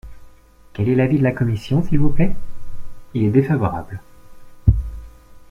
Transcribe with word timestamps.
Quel 0.73 0.89
est 0.89 0.95
l’avis 0.95 1.19
de 1.19 1.23
la 1.23 1.31
commission, 1.31 1.83
s’il 1.83 1.99
vous 1.99 2.09
plaît? 2.09 2.35
Il 3.13 3.23
est 3.25 3.29
défavorable. 3.29 4.01